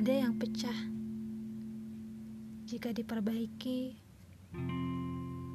[0.00, 0.72] ada yang pecah.
[2.64, 4.00] Jika diperbaiki,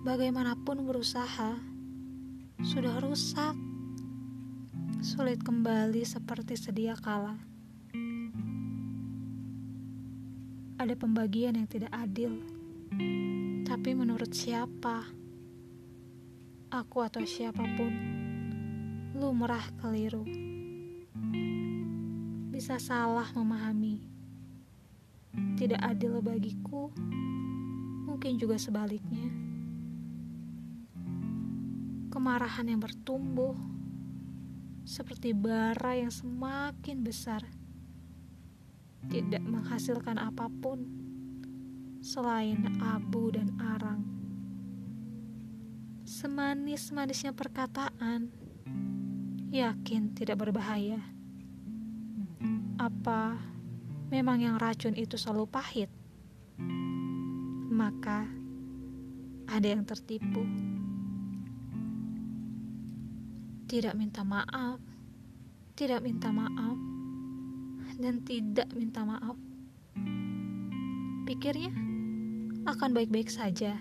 [0.06, 1.58] bagaimanapun berusaha,
[2.62, 3.58] sudah rusak.
[5.02, 7.42] Sulit kembali seperti sedia kala.
[10.78, 12.38] Ada pembagian yang tidak adil.
[13.66, 15.10] Tapi menurut siapa?
[16.70, 17.94] Aku atau siapa pun,
[19.18, 20.22] lumrah keliru.
[22.54, 24.15] Bisa salah memahami.
[25.56, 26.92] Tidak adil bagiku,
[28.06, 29.28] mungkin juga sebaliknya.
[32.12, 33.56] Kemarahan yang bertumbuh
[34.86, 37.42] seperti bara yang semakin besar,
[39.10, 40.86] tidak menghasilkan apa pun
[42.06, 44.06] selain abu dan arang.
[46.06, 48.30] Semanis-manisnya perkataan,
[49.50, 51.02] yakin tidak berbahaya.
[52.78, 53.55] Apa
[54.10, 55.90] memang yang racun itu selalu pahit?
[57.72, 58.30] Maka
[59.50, 60.46] ada yang tertipu.
[63.66, 64.78] Tidak minta maaf,
[65.74, 66.78] tidak minta maaf,
[67.98, 69.38] dan tidak minta maaf.
[71.26, 71.74] Pikirnya
[72.70, 73.78] akan baik-baik saja.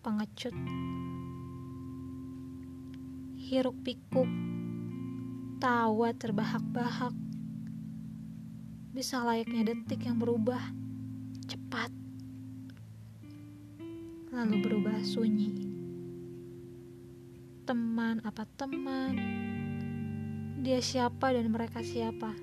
[0.00, 0.56] Pengecut,
[3.36, 4.30] hiruk pikuk,
[5.60, 7.12] tawa terbahak-bahak,
[8.90, 10.60] bisa layaknya detik yang berubah
[11.46, 11.90] cepat,
[14.34, 15.70] lalu berubah sunyi
[17.70, 19.14] teman apa teman,
[20.58, 22.34] dia siapa dan mereka siapa.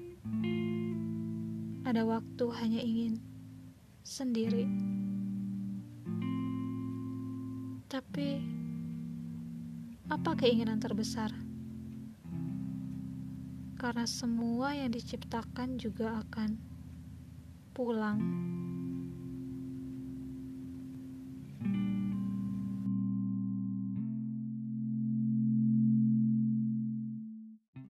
[1.84, 3.20] Ada waktu hanya ingin
[4.08, 4.64] sendiri.
[7.92, 8.40] Tapi
[10.08, 11.36] apa keinginan terbesar?
[13.78, 16.58] Karena semua yang diciptakan juga akan
[17.78, 18.18] pulang.